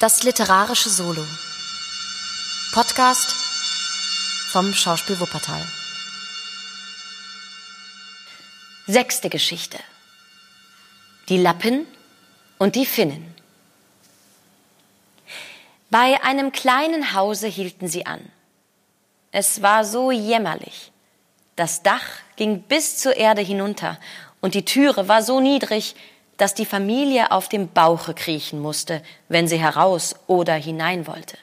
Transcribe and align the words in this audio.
Das 0.00 0.22
literarische 0.22 0.88
Solo. 0.88 1.26
Podcast 2.72 3.32
vom 4.50 4.72
Schauspiel 4.72 5.20
Wuppertal. 5.20 5.60
Sechste 8.86 9.28
Geschichte. 9.28 9.78
Die 11.28 11.36
Lappen 11.36 11.86
und 12.56 12.76
die 12.76 12.86
Finnen. 12.86 13.34
Bei 15.90 16.22
einem 16.22 16.50
kleinen 16.50 17.12
Hause 17.12 17.48
hielten 17.48 17.86
sie 17.86 18.06
an. 18.06 18.26
Es 19.32 19.60
war 19.60 19.84
so 19.84 20.10
jämmerlich. 20.10 20.92
Das 21.56 21.82
Dach 21.82 22.06
ging 22.36 22.62
bis 22.62 22.96
zur 22.96 23.18
Erde 23.18 23.42
hinunter 23.42 23.98
und 24.40 24.54
die 24.54 24.64
Türe 24.64 25.08
war 25.08 25.22
so 25.22 25.40
niedrig, 25.40 25.94
dass 26.40 26.54
die 26.54 26.64
Familie 26.64 27.32
auf 27.32 27.48
dem 27.48 27.68
Bauche 27.68 28.14
kriechen 28.14 28.60
musste, 28.60 29.02
wenn 29.28 29.46
sie 29.46 29.58
heraus 29.58 30.14
oder 30.26 30.54
hinein 30.54 31.06
wollte. 31.06 31.36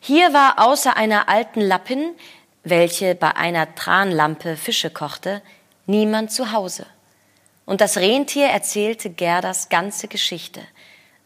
Hier 0.00 0.32
war 0.32 0.58
außer 0.58 0.96
einer 0.96 1.28
alten 1.28 1.60
Lappin, 1.60 2.10
welche 2.64 3.14
bei 3.14 3.36
einer 3.36 3.72
Tranlampe 3.76 4.56
Fische 4.56 4.90
kochte, 4.90 5.42
niemand 5.86 6.32
zu 6.32 6.50
Hause. 6.50 6.86
Und 7.64 7.80
das 7.80 7.98
Rentier 7.98 8.46
erzählte 8.46 9.10
Gerdas 9.10 9.68
ganze 9.68 10.08
Geschichte, 10.08 10.60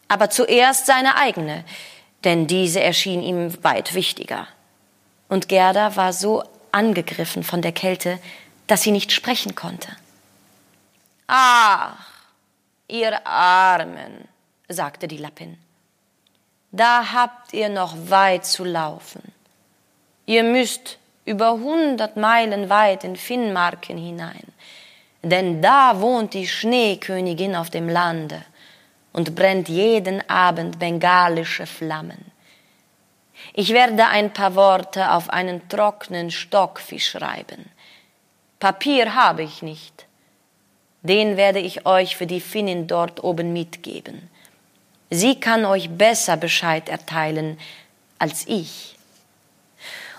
aber 0.07 0.29
zuerst 0.29 0.85
seine 0.85 1.15
eigene, 1.15 1.63
denn 2.23 2.45
diese 2.45 2.81
erschien 2.81 3.23
ihm 3.23 3.63
weit 3.63 3.95
wichtiger. 3.95 4.47
Und 5.27 5.49
Gerda 5.49 5.95
war 5.95 6.13
so 6.13 6.43
angegriffen 6.71 7.43
von 7.43 7.63
der 7.63 7.71
Kälte, 7.71 8.19
dass 8.67 8.83
sie 8.83 8.91
nicht 8.91 9.11
sprechen 9.11 9.55
konnte. 9.55 9.89
Ach, 11.25 12.16
Ihr 12.89 13.27
Armen, 13.27 14.29
sagte 14.69 15.09
die 15.09 15.17
Lappin, 15.17 15.57
da 16.71 17.11
habt 17.11 17.51
ihr 17.51 17.67
noch 17.67 17.93
weit 18.09 18.45
zu 18.45 18.63
laufen. 18.63 19.33
Ihr 20.25 20.43
müsst 20.43 20.97
über 21.25 21.51
hundert 21.51 22.15
Meilen 22.15 22.69
weit 22.69 23.03
in 23.03 23.17
Finnmarken 23.17 23.97
hinein, 23.97 24.53
denn 25.21 25.61
da 25.61 25.99
wohnt 25.99 26.33
die 26.33 26.47
Schneekönigin 26.47 27.57
auf 27.57 27.69
dem 27.69 27.89
Lande 27.89 28.41
und 29.11 29.35
brennt 29.35 29.67
jeden 29.67 30.27
Abend 30.29 30.79
bengalische 30.79 31.65
Flammen. 31.65 32.31
Ich 33.53 33.73
werde 33.73 34.07
ein 34.07 34.31
paar 34.31 34.55
Worte 34.55 35.11
auf 35.11 35.29
einen 35.29 35.67
trockenen 35.67 36.31
Stockfisch 36.31 37.11
schreiben. 37.11 37.69
Papier 38.59 39.13
habe 39.13 39.43
ich 39.43 39.61
nicht 39.61 40.06
den 41.07 41.37
werde 41.37 41.59
ich 41.59 41.85
euch 41.85 42.15
für 42.15 42.27
die 42.27 42.41
Finnin 42.41 42.87
dort 42.87 43.23
oben 43.23 43.53
mitgeben. 43.53 44.29
Sie 45.09 45.39
kann 45.39 45.65
euch 45.65 45.89
besser 45.89 46.37
Bescheid 46.37 46.89
erteilen 46.89 47.57
als 48.19 48.45
ich. 48.47 48.95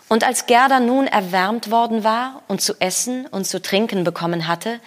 Und 0.08 0.24
als 0.24 0.46
Gerda 0.46 0.80
nun 0.80 1.06
erwärmt 1.06 1.70
worden 1.70 2.02
war 2.02 2.42
und 2.48 2.62
zu 2.62 2.74
essen 2.80 3.26
und 3.26 3.46
zu 3.46 3.60
trinken 3.60 4.04
bekommen 4.04 4.48
hatte, 4.48 4.80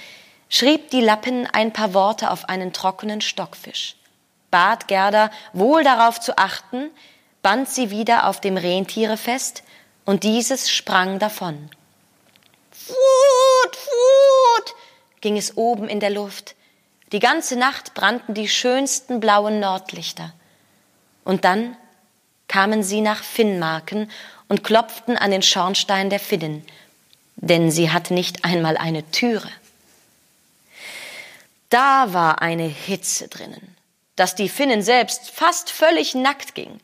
schrieb 0.49 0.89
die 0.89 1.01
Lappen 1.01 1.47
ein 1.53 1.71
paar 1.71 1.93
Worte 1.93 2.31
auf 2.31 2.49
einen 2.49 2.73
trockenen 2.73 3.21
Stockfisch, 3.21 3.95
bat 4.49 4.87
Gerda 4.87 5.29
wohl 5.53 5.83
darauf 5.83 6.19
zu 6.19 6.37
achten, 6.37 6.89
band 7.43 7.69
sie 7.69 7.91
wieder 7.91 8.27
auf 8.27 8.41
dem 8.41 8.57
Rentiere 8.57 9.17
fest, 9.17 9.63
und 10.03 10.23
dieses 10.23 10.71
sprang 10.71 11.19
davon. 11.19 11.69
Fut, 12.71 13.75
fut, 13.75 14.75
ging 15.21 15.37
es 15.37 15.55
oben 15.55 15.87
in 15.87 15.99
der 15.99 16.09
Luft. 16.09 16.55
Die 17.11 17.19
ganze 17.19 17.55
Nacht 17.55 17.93
brannten 17.93 18.33
die 18.33 18.49
schönsten 18.49 19.19
blauen 19.19 19.59
Nordlichter. 19.59 20.33
Und 21.23 21.45
dann 21.45 21.77
kamen 22.47 22.83
sie 22.83 23.01
nach 23.01 23.23
Finnmarken 23.23 24.11
und 24.49 24.63
klopften 24.63 25.17
an 25.17 25.31
den 25.31 25.41
Schornstein 25.41 26.09
der 26.09 26.19
Finnen, 26.19 26.65
denn 27.37 27.71
sie 27.71 27.91
hatte 27.91 28.13
nicht 28.13 28.43
einmal 28.43 28.75
eine 28.75 29.09
Türe. 29.11 29.49
Da 31.69 32.11
war 32.13 32.41
eine 32.41 32.67
Hitze 32.67 33.29
drinnen, 33.29 33.77
dass 34.17 34.35
die 34.35 34.49
Finnen 34.49 34.81
selbst 34.81 35.31
fast 35.31 35.69
völlig 35.69 36.15
nackt 36.15 36.53
ging. 36.53 36.81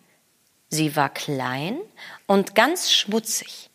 Sie 0.69 0.95
war 0.95 1.09
klein 1.09 1.77
und 2.25 2.55
ganz 2.55 2.91
schmutzig. 2.91 3.66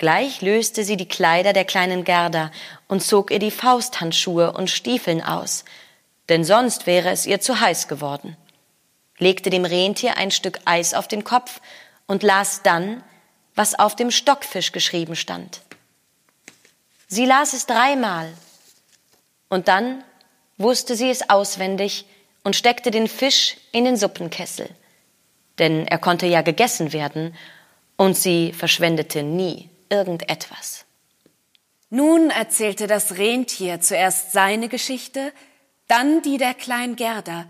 Gleich 0.00 0.40
löste 0.40 0.82
sie 0.82 0.96
die 0.96 1.08
Kleider 1.08 1.52
der 1.52 1.66
kleinen 1.66 2.04
Gerda 2.04 2.50
und 2.88 3.02
zog 3.02 3.30
ihr 3.30 3.38
die 3.38 3.50
Fausthandschuhe 3.50 4.50
und 4.50 4.70
Stiefeln 4.70 5.22
aus, 5.22 5.66
denn 6.30 6.42
sonst 6.42 6.86
wäre 6.86 7.10
es 7.10 7.26
ihr 7.26 7.42
zu 7.42 7.60
heiß 7.60 7.86
geworden, 7.86 8.34
legte 9.18 9.50
dem 9.50 9.66
Rentier 9.66 10.16
ein 10.16 10.30
Stück 10.30 10.58
Eis 10.64 10.94
auf 10.94 11.06
den 11.06 11.22
Kopf 11.22 11.60
und 12.06 12.22
las 12.22 12.62
dann, 12.62 13.04
was 13.54 13.78
auf 13.78 13.94
dem 13.94 14.10
Stockfisch 14.10 14.72
geschrieben 14.72 15.16
stand. 15.16 15.60
Sie 17.06 17.26
las 17.26 17.52
es 17.52 17.66
dreimal, 17.66 18.32
und 19.50 19.68
dann 19.68 20.02
wusste 20.56 20.96
sie 20.96 21.10
es 21.10 21.28
auswendig 21.28 22.06
und 22.42 22.56
steckte 22.56 22.90
den 22.90 23.06
Fisch 23.06 23.58
in 23.70 23.84
den 23.84 23.98
Suppenkessel, 23.98 24.70
denn 25.58 25.86
er 25.86 25.98
konnte 25.98 26.26
ja 26.26 26.40
gegessen 26.40 26.94
werden, 26.94 27.36
und 27.98 28.16
sie 28.16 28.54
verschwendete 28.54 29.22
nie 29.22 29.69
irgendetwas. 29.90 30.86
Nun 31.90 32.30
erzählte 32.30 32.86
das 32.86 33.18
Rentier 33.18 33.80
zuerst 33.80 34.32
seine 34.32 34.68
Geschichte, 34.68 35.32
dann 35.88 36.22
die 36.22 36.38
der 36.38 36.54
kleinen 36.54 36.96
Gerda, 36.96 37.46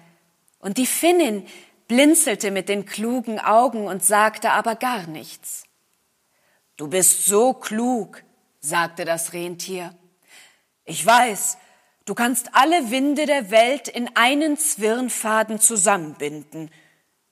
und 0.59 0.79
die 0.79 0.87
Finnin 0.87 1.47
blinzelte 1.89 2.51
mit 2.51 2.69
den 2.69 2.87
klugen 2.87 3.39
Augen 3.39 3.87
und 3.87 4.05
sagte 4.05 4.53
aber 4.53 4.77
gar 4.77 5.07
nichts. 5.07 5.65
Du 6.77 6.89
bist 6.89 7.27
so 7.27 7.53
klug, 7.53 8.23
sagte 8.61 9.05
das 9.05 9.33
Rentier. 9.33 9.95
Ich 10.85 11.05
weiß, 11.05 11.59
du 12.05 12.15
kannst 12.15 12.55
alle 12.55 12.91
Winde 12.91 13.27
der 13.27 13.51
Welt 13.51 13.89
in 13.89 14.15
einen 14.17 14.57
Zwirnfaden 14.57 15.61
zusammenbinden. 15.61 16.71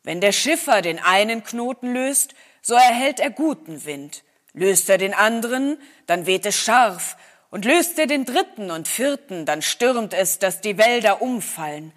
Wenn 0.03 0.21
der 0.21 0.33
Schiffer 0.33 0.83
den 0.83 0.99
einen 0.99 1.45
Knoten 1.45 1.93
löst, 1.93 2.35
so 2.61 2.75
erhält 2.75 3.21
er 3.21 3.31
guten 3.31 3.85
Wind. 3.85 4.23
Löst 4.59 4.91
er 4.91 4.99
den 4.99 5.15
anderen, 5.15 5.79
dann 6.07 6.27
weht 6.27 6.45
es 6.45 6.57
scharf, 6.57 7.17
und 7.51 7.65
löst 7.65 7.99
er 7.99 8.07
den 8.07 8.25
dritten 8.25 8.71
und 8.73 8.89
vierten, 8.89 9.47
dann 9.47 9.63
stürmt 9.63 10.13
es, 10.13 10.39
dass 10.41 10.61
die 10.61 10.77
Wälder 10.77 11.23
umfallen. 11.23 11.93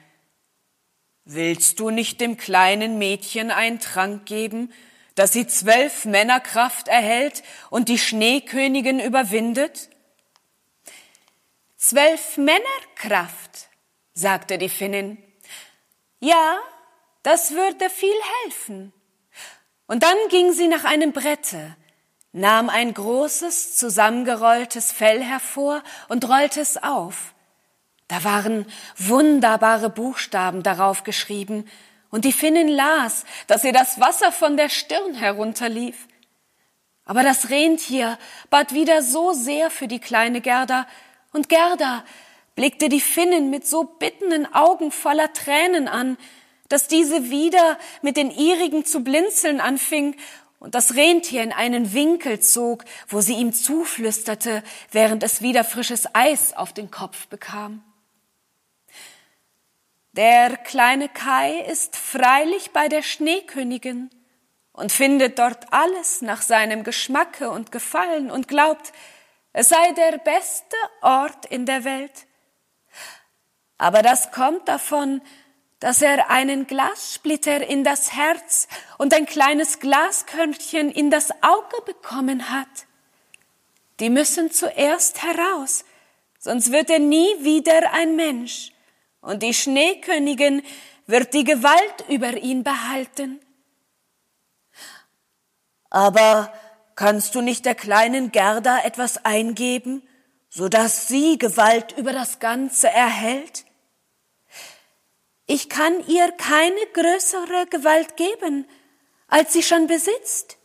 Willst 1.26 1.80
du 1.80 1.90
nicht 1.90 2.22
dem 2.22 2.38
kleinen 2.38 3.00
Mädchen 3.00 3.50
einen 3.50 3.80
Trank 3.80 4.26
geben, 4.28 4.72
dass 5.16 5.34
sie 5.34 5.48
zwölf 5.48 6.06
Männerkraft 6.06 6.88
erhält 6.88 7.42
und 7.72 7.90
die 7.90 7.98
Schneekönigin 7.98 9.00
überwindet? 9.00 9.90
Zwölf 11.78 12.38
Männerkraft, 12.38 13.70
sagte 14.14 14.60
die 14.60 14.70
Finnin. 14.70 15.18
Ja, 16.20 16.60
das 17.24 17.52
würde 17.52 17.90
viel 17.90 18.14
helfen. 18.44 18.94
Und 19.88 20.04
dann 20.04 20.18
ging 20.30 20.54
sie 20.54 20.68
nach 20.68 20.86
einem 20.86 21.12
Brette, 21.12 21.76
nahm 22.34 22.70
ein 22.70 22.94
großes, 22.94 23.76
zusammengerolltes 23.76 24.92
Fell 24.92 25.22
hervor 25.22 25.84
und 26.08 26.28
rollte 26.30 26.62
es 26.62 26.82
auf. 26.82 27.34
Da 28.08 28.24
waren 28.24 28.66
wunderbare 28.98 29.90
Buchstaben 29.90 30.64
darauf 30.64 31.04
geschrieben, 31.04 31.68
und 32.10 32.26
die 32.26 32.34
Finnin 32.34 32.68
las, 32.68 33.24
dass 33.48 33.64
ihr 33.64 33.72
das 33.72 34.02
Wasser 34.02 34.34
von 34.34 34.58
der 34.58 34.68
Stirn 34.68 35.14
herunterlief. 35.14 36.10
Aber 37.06 37.24
das 37.24 37.50
Rentier 37.50 38.18
bat 38.50 38.74
wieder 38.74 39.02
so 39.02 39.32
sehr 39.32 39.70
für 39.70 39.88
die 39.88 40.00
kleine 40.00 40.42
Gerda, 40.42 40.88
und 41.32 41.48
Gerda 41.48 42.04
blickte 42.56 42.90
die 42.90 43.00
Finnen 43.00 43.50
mit 43.50 43.66
so 43.66 43.86
bittenden 43.86 44.54
Augen 44.54 44.92
voller 44.92 45.32
Tränen 45.32 45.88
an, 45.88 46.18
dass 46.68 46.88
diese 46.88 47.30
wieder 47.30 47.78
mit 48.02 48.18
den 48.18 48.32
ihrigen 48.32 48.86
zu 48.86 49.04
blinzeln 49.04 49.62
anfing 49.62 50.16
und 50.62 50.76
das 50.76 50.96
Rentier 50.96 51.42
in 51.42 51.52
einen 51.52 51.92
Winkel 51.92 52.40
zog, 52.40 52.86
wo 53.08 53.20
sie 53.20 53.34
ihm 53.34 53.52
zuflüsterte, 53.52 54.64
während 54.92 55.24
es 55.24 55.42
wieder 55.42 55.64
frisches 55.64 56.08
Eis 56.14 56.54
auf 56.54 56.72
den 56.72 56.92
Kopf 56.92 57.28
bekam. 57.28 57.84
Der 60.12 60.58
kleine 60.58 61.10
Kai 61.10 61.62
ist 61.62 61.96
freilich 61.96 62.70
bei 62.72 62.90
der 62.90 63.02
Schneekönigin 63.02 64.12
und 64.72 64.92
findet 64.92 65.40
dort 65.40 65.74
alles 65.74 66.22
nach 66.22 66.44
seinem 66.44 66.84
Geschmacke 66.84 67.50
und 67.50 67.72
Gefallen 67.72 68.30
und 68.30 68.48
glaubt, 68.48 68.94
es 69.54 69.70
sei 69.70 69.94
der 69.94 70.20
beste 70.20 70.76
Ort 71.02 71.48
in 71.48 71.66
der 71.66 71.86
Welt. 71.86 72.28
Aber 73.80 74.04
das 74.04 74.32
kommt 74.32 74.68
davon, 74.68 75.24
dass 75.82 76.04
er 76.04 76.30
einen 76.30 76.68
Glassplitter 76.68 77.68
in 77.68 77.84
das 77.84 78.14
Herz 78.14 78.68
und 79.00 79.16
ein 79.16 79.26
kleines 79.26 79.80
Glaskörnchen 79.80 80.92
in 80.92 81.10
das 81.10 81.32
Auge 81.42 81.82
bekommen 81.86 82.52
hat. 82.52 82.86
Die 84.00 84.12
müssen 84.12 84.52
zuerst 84.52 85.24
heraus, 85.24 85.84
sonst 86.38 86.72
wird 86.72 86.92
er 86.92 87.00
nie 87.00 87.28
wieder 87.40 87.94
ein 87.94 88.16
Mensch. 88.16 88.72
Und 89.22 89.42
die 89.42 89.56
Schneekönigin 89.56 90.62
wird 91.08 91.34
die 91.34 91.44
Gewalt 91.44 92.06
über 92.08 92.38
ihn 92.38 92.64
behalten. 92.64 93.40
Aber 95.90 96.54
kannst 96.96 97.34
du 97.34 97.42
nicht 97.42 97.66
der 97.66 97.76
kleinen 97.76 98.32
Gerda 98.32 98.84
etwas 98.84 99.26
eingeben, 99.26 100.08
so 100.48 100.70
dass 100.70 101.08
sie 101.08 101.40
Gewalt 101.40 101.98
über 101.98 102.14
das 102.14 102.38
Ganze 102.38 102.88
erhält? 102.88 103.66
Ich 105.54 105.68
kann 105.68 106.08
ihr 106.08 106.32
keine 106.32 106.86
größere 106.94 107.68
Gewalt 107.70 108.16
geben, 108.16 108.66
als 109.28 109.52
sie 109.52 109.62
schon 109.62 109.86
besitzt. 109.86 110.56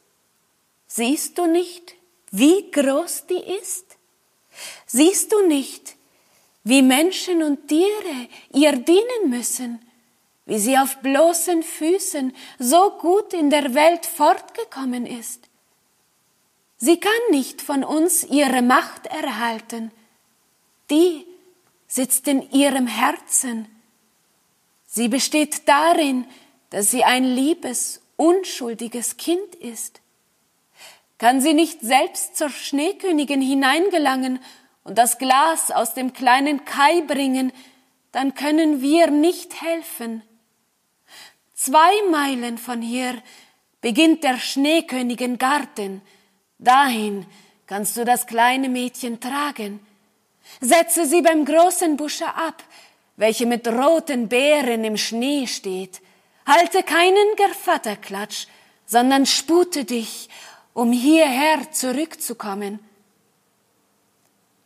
Siehst 0.86 1.36
du 1.38 1.46
nicht, 1.46 1.96
wie 2.30 2.70
groß 2.70 3.26
die 3.26 3.42
ist? 3.60 3.96
Siehst 4.86 5.32
du 5.32 5.44
nicht, 5.44 5.96
wie 6.62 6.82
Menschen 6.82 7.42
und 7.42 7.66
Tiere 7.66 8.28
ihr 8.52 8.76
dienen 8.76 9.28
müssen, 9.28 9.84
wie 10.44 10.60
sie 10.60 10.78
auf 10.78 10.98
bloßen 10.98 11.64
Füßen 11.64 12.32
so 12.60 12.92
gut 12.92 13.34
in 13.34 13.50
der 13.50 13.74
Welt 13.74 14.06
fortgekommen 14.06 15.04
ist? 15.04 15.48
Sie 16.76 17.00
kann 17.00 17.22
nicht 17.32 17.60
von 17.60 17.82
uns 17.82 18.22
ihre 18.22 18.62
Macht 18.62 19.08
erhalten, 19.08 19.90
die 20.90 21.26
sitzt 21.88 22.28
in 22.28 22.48
ihrem 22.52 22.86
Herzen. 22.86 23.66
Sie 24.86 25.08
besteht 25.08 25.68
darin, 25.68 26.26
dass 26.70 26.90
sie 26.90 27.04
ein 27.04 27.24
liebes, 27.24 28.00
unschuldiges 28.16 29.16
Kind 29.16 29.54
ist. 29.56 30.00
Kann 31.18 31.40
sie 31.40 31.54
nicht 31.54 31.80
selbst 31.80 32.36
zur 32.36 32.50
Schneekönigin 32.50 33.40
hineingelangen 33.40 34.38
und 34.84 34.98
das 34.98 35.18
Glas 35.18 35.70
aus 35.70 35.94
dem 35.94 36.12
kleinen 36.12 36.64
Kai 36.64 37.00
bringen, 37.02 37.52
dann 38.12 38.34
können 38.34 38.80
wir 38.80 39.10
nicht 39.10 39.60
helfen. 39.60 40.22
Zwei 41.54 41.90
Meilen 42.10 42.58
von 42.58 42.82
hier 42.82 43.20
beginnt 43.80 44.24
der 44.24 44.38
Schneekönigin 44.38 45.38
Garten. 45.38 46.02
Dahin 46.58 47.26
kannst 47.66 47.96
du 47.96 48.04
das 48.04 48.26
kleine 48.26 48.68
Mädchen 48.68 49.20
tragen. 49.20 49.80
Setze 50.60 51.06
sie 51.06 51.22
beim 51.22 51.44
großen 51.44 51.96
Busche 51.96 52.26
ab, 52.26 52.62
welche 53.16 53.46
mit 53.46 53.66
roten 53.66 54.28
Beeren 54.28 54.84
im 54.84 54.96
Schnee 54.96 55.46
steht. 55.46 56.00
Halte 56.46 56.82
keinen 56.82 57.36
Gervatterklatsch, 57.36 58.46
sondern 58.84 59.26
spute 59.26 59.84
dich 59.84 60.28
um 60.74 60.92
hierher 60.92 61.72
zurückzukommen. 61.72 62.78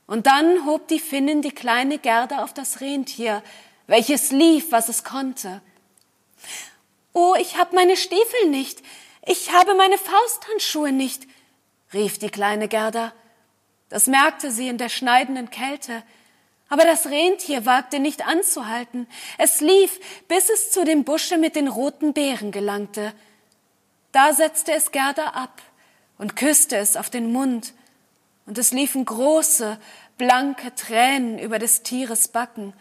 Und 0.06 0.26
dann 0.26 0.66
hob 0.66 0.88
die 0.88 0.98
Finnen 0.98 1.40
die 1.40 1.52
kleine 1.52 1.98
Gerda 1.98 2.42
auf 2.42 2.52
das 2.52 2.80
Rentier, 2.80 3.42
welches 3.86 4.32
lief, 4.32 4.72
was 4.72 4.88
es 4.88 5.04
konnte. 5.04 5.62
Oh, 7.12 7.34
ich 7.38 7.56
hab 7.56 7.72
meine 7.72 7.96
Stiefel 7.96 8.48
nicht, 8.48 8.82
ich 9.24 9.52
habe 9.52 9.74
meine 9.74 9.98
Fausthandschuhe 9.98 10.90
nicht, 10.90 11.28
rief 11.92 12.18
die 12.18 12.30
kleine 12.30 12.66
Gerda. 12.66 13.12
Das 13.88 14.06
merkte 14.06 14.50
sie 14.50 14.68
in 14.68 14.78
der 14.78 14.88
schneidenden 14.88 15.50
Kälte, 15.50 16.02
aber 16.70 16.84
das 16.84 17.06
Rentier 17.06 17.66
wagte 17.66 17.98
nicht 17.98 18.26
anzuhalten. 18.26 19.06
Es 19.36 19.60
lief, 19.60 20.00
bis 20.28 20.48
es 20.48 20.70
zu 20.70 20.84
dem 20.84 21.04
Busche 21.04 21.36
mit 21.36 21.56
den 21.56 21.68
roten 21.68 22.14
Beeren 22.14 22.52
gelangte. 22.52 23.12
Da 24.12 24.32
setzte 24.32 24.72
es 24.72 24.92
Gerda 24.92 25.30
ab 25.30 25.60
und 26.16 26.36
küsste 26.36 26.76
es 26.76 26.96
auf 26.96 27.10
den 27.10 27.32
Mund, 27.32 27.74
und 28.46 28.56
es 28.58 28.72
liefen 28.72 29.04
große, 29.04 29.78
blanke 30.16 30.74
Tränen 30.74 31.38
über 31.38 31.58
des 31.58 31.82
Tieres 31.82 32.28
Backen, 32.28 32.72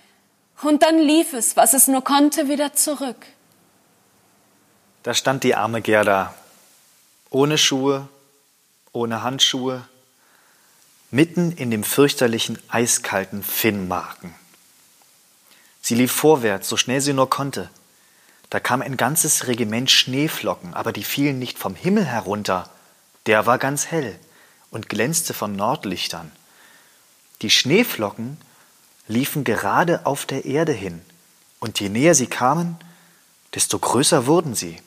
und 0.62 0.83
dann 0.83 1.00
lief 1.00 1.33
es, 1.33 1.56
was 1.56 1.74
es 1.74 1.88
nur 1.88 2.03
konnte, 2.03 2.47
wieder 2.47 2.74
zurück. 2.74 3.25
Da 5.03 5.13
stand 5.13 5.44
die 5.44 5.56
arme 5.56 5.81
Gerda, 5.81 6.33
ohne 7.30 7.57
Schuhe, 7.57 8.09
ohne 8.91 9.24
Handschuhe, 9.24 9.88
mitten 11.11 11.51
in 11.51 11.71
dem 11.71 11.83
fürchterlichen, 11.83 12.59
eiskalten 12.67 13.44
Finnmarken. 13.44 14.33
Sie 15.81 15.95
lief 15.95 16.11
vorwärts, 16.11 16.69
so 16.69 16.77
schnell 16.77 17.01
sie 17.01 17.13
nur 17.13 17.29
konnte. 17.29 17.69
Da 18.50 18.59
kam 18.59 18.81
ein 18.81 18.97
ganzes 18.97 19.47
Regiment 19.47 19.89
Schneeflocken, 19.89 20.73
aber 20.73 20.91
die 20.91 21.03
fielen 21.03 21.39
nicht 21.39 21.57
vom 21.57 21.75
Himmel 21.75 22.06
herunter, 22.06 22.69
der 23.25 23.45
war 23.45 23.57
ganz 23.57 23.88
hell 23.88 24.19
und 24.71 24.89
glänzte 24.89 25.33
von 25.33 25.56
Nordlichtern. 25.56 26.31
Die 27.41 27.50
Schneeflocken 27.50 28.38
liefen 29.07 29.44
gerade 29.44 30.05
auf 30.05 30.25
der 30.25 30.45
Erde 30.45 30.73
hin, 30.73 31.01
und 31.59 31.79
je 31.79 31.89
näher 31.89 32.15
sie 32.15 32.27
kamen, 32.27 32.77
desto 33.53 33.79
größer 33.79 34.25
wurden 34.25 34.55
sie. 34.55 34.77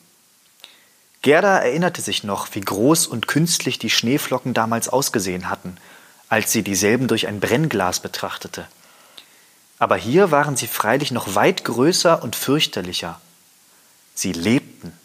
Gerda 1.23 1.59
erinnerte 1.59 2.03
sich 2.03 2.25
noch, 2.25 2.55
wie 2.55 2.61
groß 2.61 3.07
und 3.07 3.29
künstlich 3.29 3.79
die 3.79 3.91
Schneeflocken 3.91 4.55
damals 4.55 4.89
ausgesehen 4.89 5.49
hatten, 5.49 5.77
als 6.33 6.51
sie 6.51 6.63
dieselben 6.63 7.09
durch 7.09 7.27
ein 7.27 7.41
Brennglas 7.41 8.01
betrachtete. 8.01 8.67
Aber 9.79 9.97
hier 9.97 10.31
waren 10.31 10.57
sie 10.57 10.67
freilich 10.67 11.11
noch 11.11 11.35
weit 11.35 11.63
größer 11.63 12.23
und 12.23 12.37
fürchterlicher. 12.37 13.21
Sie 14.15 14.33
lebten. 14.33 14.99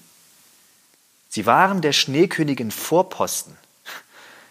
Sie 1.27 1.45
waren 1.45 1.81
der 1.81 1.91
Schneekönigin 1.91 2.71
Vorposten. 2.71 3.57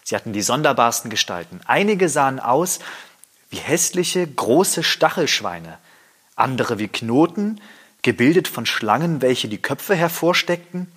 Sie 0.04 0.14
hatten 0.14 0.34
die 0.34 0.42
sonderbarsten 0.42 1.10
Gestalten. 1.10 1.60
Einige 1.64 2.10
sahen 2.10 2.40
aus 2.40 2.80
wie 3.48 3.56
hässliche, 3.56 4.26
große 4.26 4.82
Stachelschweine, 4.82 5.78
andere 6.34 6.78
wie 6.78 6.88
Knoten, 6.88 7.58
gebildet 8.02 8.48
von 8.48 8.66
Schlangen, 8.66 9.22
welche 9.22 9.48
die 9.48 9.62
Köpfe 9.62 9.94
hervorsteckten, 9.94 10.92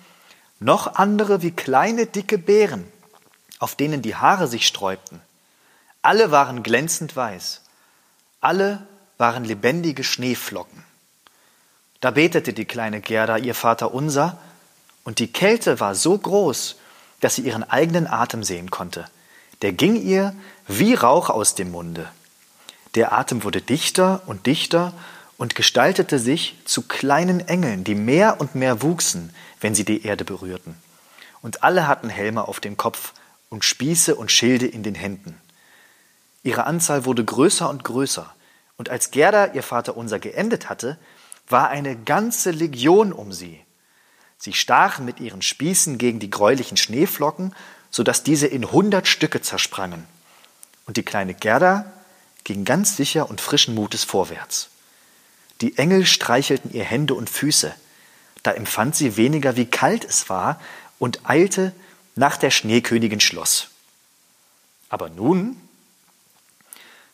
noch 0.58 0.96
andere 0.96 1.40
wie 1.40 1.52
kleine, 1.52 2.04
dicke 2.04 2.36
Beeren, 2.36 2.84
auf 3.58 3.76
denen 3.76 4.02
die 4.02 4.16
Haare 4.16 4.46
sich 4.46 4.66
sträubten. 4.66 5.22
Alle 6.02 6.30
waren 6.30 6.62
glänzend 6.62 7.14
weiß. 7.14 7.60
Alle 8.40 8.86
waren 9.18 9.44
lebendige 9.44 10.02
Schneeflocken. 10.02 10.84
Da 12.00 12.10
betete 12.10 12.54
die 12.54 12.64
kleine 12.64 13.00
Gerda 13.00 13.36
ihr 13.36 13.54
Vater 13.54 13.92
unser, 13.92 14.38
und 15.04 15.18
die 15.18 15.32
Kälte 15.32 15.80
war 15.80 15.94
so 15.94 16.16
groß, 16.16 16.76
dass 17.20 17.34
sie 17.34 17.42
ihren 17.42 17.68
eigenen 17.68 18.06
Atem 18.06 18.44
sehen 18.44 18.70
konnte. 18.70 19.06
Der 19.62 19.72
ging 19.72 19.96
ihr 19.96 20.34
wie 20.66 20.94
Rauch 20.94 21.28
aus 21.28 21.54
dem 21.54 21.70
Munde. 21.70 22.08
Der 22.94 23.12
Atem 23.12 23.44
wurde 23.44 23.60
dichter 23.60 24.22
und 24.26 24.46
dichter 24.46 24.94
und 25.36 25.54
gestaltete 25.54 26.18
sich 26.18 26.56
zu 26.64 26.82
kleinen 26.82 27.40
Engeln, 27.40 27.84
die 27.84 27.94
mehr 27.94 28.40
und 28.40 28.54
mehr 28.54 28.82
wuchsen, 28.82 29.34
wenn 29.60 29.74
sie 29.74 29.84
die 29.84 30.04
Erde 30.04 30.24
berührten. 30.24 30.76
Und 31.42 31.62
alle 31.62 31.86
hatten 31.86 32.08
Helme 32.08 32.46
auf 32.48 32.60
dem 32.60 32.76
Kopf 32.76 33.12
und 33.48 33.64
Spieße 33.64 34.14
und 34.14 34.30
Schilde 34.30 34.66
in 34.66 34.82
den 34.82 34.94
Händen. 34.94 35.39
Ihre 36.42 36.64
Anzahl 36.64 37.04
wurde 37.04 37.24
größer 37.24 37.68
und 37.68 37.84
größer, 37.84 38.32
und 38.76 38.88
als 38.88 39.10
Gerda 39.10 39.52
ihr 39.52 39.62
Vater 39.62 39.96
unser 39.96 40.18
geendet 40.18 40.70
hatte, 40.70 40.98
war 41.48 41.68
eine 41.68 41.96
ganze 41.96 42.50
Legion 42.50 43.12
um 43.12 43.32
sie. 43.32 43.60
Sie 44.38 44.54
stachen 44.54 45.04
mit 45.04 45.20
ihren 45.20 45.42
Spießen 45.42 45.98
gegen 45.98 46.18
die 46.18 46.30
gräulichen 46.30 46.78
Schneeflocken, 46.78 47.54
so 47.90 48.02
dass 48.02 48.22
diese 48.22 48.46
in 48.46 48.72
hundert 48.72 49.06
Stücke 49.06 49.42
zersprangen. 49.42 50.06
Und 50.86 50.96
die 50.96 51.02
kleine 51.02 51.34
Gerda 51.34 51.92
ging 52.44 52.64
ganz 52.64 52.96
sicher 52.96 53.28
und 53.28 53.40
frischen 53.40 53.74
Mutes 53.74 54.04
vorwärts. 54.04 54.70
Die 55.60 55.76
Engel 55.76 56.06
streichelten 56.06 56.72
ihr 56.72 56.84
Hände 56.84 57.12
und 57.14 57.28
Füße. 57.28 57.74
Da 58.42 58.52
empfand 58.52 58.96
sie 58.96 59.18
weniger, 59.18 59.56
wie 59.56 59.66
kalt 59.66 60.04
es 60.04 60.30
war, 60.30 60.58
und 60.98 61.28
eilte 61.28 61.72
nach 62.14 62.38
der 62.38 62.50
Schneekönigin 62.50 63.20
Schloss. 63.20 63.68
Aber 64.88 65.10
nun 65.10 65.60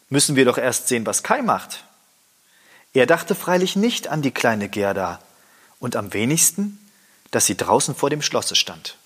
müssen 0.09 0.37
wir 0.37 0.45
doch 0.45 0.59
erst 0.59 0.89
sehen, 0.89 1.07
was 1.07 1.23
Kai 1.23 1.43
macht. 1.43 1.85
Er 2.93 3.07
dachte 3.07 3.35
freilich 3.35 3.77
nicht 3.77 4.09
an 4.09 4.23
die 4.23 4.31
kleine 4.31 4.69
Gerda 4.69 5.21
und 5.79 5.97
am 5.97 6.13
wenigsten 6.13 6.79
dass 7.31 7.47
sie 7.47 7.57
draußen 7.57 7.95
vor 7.95 8.11
dem 8.11 8.23
Schlosse 8.23 8.55
stand. 8.57 8.97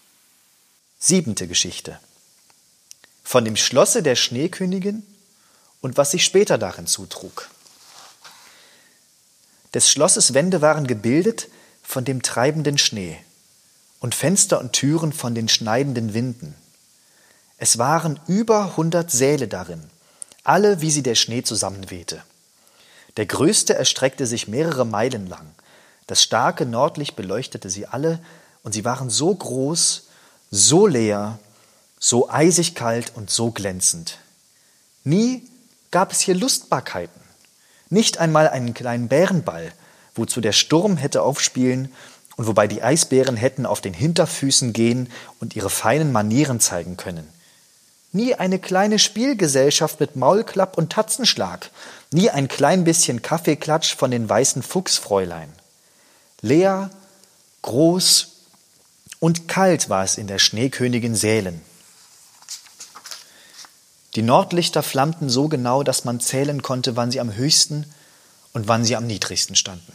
Siebente 0.98 1.48
Geschichte. 1.48 1.98
Von 3.24 3.44
dem 3.44 3.56
Schlosse 3.56 4.02
der 4.02 4.16
Schneekönigin 4.16 5.02
und 5.80 5.96
was 5.96 6.10
sich 6.10 6.24
später 6.24 6.58
darin 6.58 6.86
zutrug. 6.86 7.50
Des 9.72 9.90
Schlosses 9.90 10.34
Wände 10.34 10.60
waren 10.62 10.86
gebildet 10.86 11.48
von 11.82 12.04
dem 12.04 12.22
treibenden 12.22 12.76
Schnee 12.76 13.18
und 14.00 14.14
Fenster 14.14 14.60
und 14.60 14.72
Türen 14.72 15.12
von 15.12 15.34
den 15.34 15.48
schneidenden 15.48 16.14
Winden. 16.14 16.54
Es 17.56 17.78
waren 17.78 18.20
über 18.26 18.76
hundert 18.76 19.10
Säle 19.10 19.48
darin, 19.48 19.90
alle 20.44 20.80
wie 20.80 20.90
sie 20.90 21.02
der 21.02 21.14
Schnee 21.14 21.42
zusammenwehte. 21.42 22.22
Der 23.16 23.26
größte 23.26 23.74
erstreckte 23.74 24.26
sich 24.26 24.48
mehrere 24.48 24.84
Meilen 24.86 25.26
lang 25.26 25.46
das 26.10 26.24
starke 26.24 26.66
Nordlicht 26.66 27.14
beleuchtete 27.14 27.70
sie 27.70 27.86
alle, 27.86 28.18
und 28.64 28.72
sie 28.72 28.84
waren 28.84 29.10
so 29.10 29.32
groß, 29.32 30.08
so 30.50 30.88
leer, 30.88 31.38
so 32.00 32.28
eisig 32.28 32.74
kalt 32.74 33.12
und 33.14 33.30
so 33.30 33.52
glänzend. 33.52 34.18
Nie 35.04 35.48
gab 35.92 36.10
es 36.10 36.18
hier 36.18 36.34
Lustbarkeiten, 36.34 37.20
nicht 37.90 38.18
einmal 38.18 38.48
einen 38.48 38.74
kleinen 38.74 39.06
Bärenball, 39.06 39.70
wozu 40.16 40.40
der 40.40 40.50
Sturm 40.50 40.96
hätte 40.96 41.22
aufspielen 41.22 41.92
und 42.34 42.48
wobei 42.48 42.66
die 42.66 42.82
Eisbären 42.82 43.36
hätten 43.36 43.64
auf 43.64 43.80
den 43.80 43.94
Hinterfüßen 43.94 44.72
gehen 44.72 45.12
und 45.38 45.54
ihre 45.54 45.70
feinen 45.70 46.10
Manieren 46.10 46.58
zeigen 46.58 46.96
können. 46.96 47.28
Nie 48.12 48.34
eine 48.34 48.58
kleine 48.58 48.98
Spielgesellschaft 48.98 50.00
mit 50.00 50.16
Maulklapp 50.16 50.76
und 50.76 50.90
Tatzenschlag, 50.92 51.70
nie 52.10 52.28
ein 52.30 52.48
klein 52.48 52.84
bisschen 52.84 53.22
Kaffeeklatsch 53.22 53.94
von 53.94 54.10
den 54.10 54.28
weißen 54.28 54.62
Fuchsfräulein. 54.62 55.52
Leer, 56.40 56.90
groß 57.62 58.28
und 59.20 59.46
kalt 59.46 59.88
war 59.88 60.02
es 60.02 60.18
in 60.18 60.26
der 60.26 60.38
Schneekönigin 60.38 61.14
Sälen. 61.14 61.60
Die 64.16 64.22
Nordlichter 64.22 64.82
flammten 64.82 65.30
so 65.30 65.46
genau, 65.48 65.84
dass 65.84 66.04
man 66.04 66.18
zählen 66.18 66.62
konnte, 66.62 66.96
wann 66.96 67.12
sie 67.12 67.20
am 67.20 67.34
höchsten 67.34 67.86
und 68.52 68.66
wann 68.66 68.84
sie 68.84 68.96
am 68.96 69.06
niedrigsten 69.06 69.54
standen. 69.54 69.92